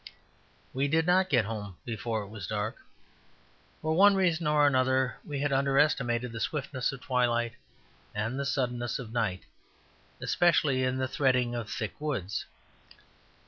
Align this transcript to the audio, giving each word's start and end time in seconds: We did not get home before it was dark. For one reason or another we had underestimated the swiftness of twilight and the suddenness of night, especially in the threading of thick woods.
We 0.73 0.87
did 0.87 1.05
not 1.05 1.29
get 1.29 1.45
home 1.45 1.77
before 1.85 2.23
it 2.23 2.29
was 2.29 2.47
dark. 2.47 2.77
For 3.83 3.93
one 3.93 4.15
reason 4.15 4.47
or 4.47 4.65
another 4.65 5.17
we 5.23 5.41
had 5.41 5.53
underestimated 5.53 6.31
the 6.31 6.39
swiftness 6.39 6.91
of 6.91 7.01
twilight 7.01 7.53
and 8.15 8.39
the 8.39 8.45
suddenness 8.47 8.97
of 8.97 9.13
night, 9.13 9.43
especially 10.19 10.81
in 10.83 10.97
the 10.97 11.07
threading 11.07 11.53
of 11.53 11.69
thick 11.69 11.93
woods. 12.01 12.47